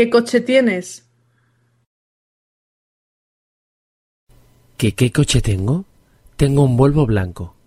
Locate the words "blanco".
7.04-7.59